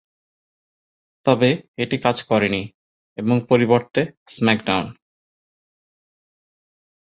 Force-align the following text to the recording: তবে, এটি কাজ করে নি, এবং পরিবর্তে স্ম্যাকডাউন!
তবে, 1.25 1.49
এটি 1.77 1.97
কাজ 1.97 2.17
করে 2.23 2.47
নি, 2.49 2.61
এবং 3.17 3.35
পরিবর্তে 3.49 4.01
স্ম্যাকডাউন! 4.27 4.85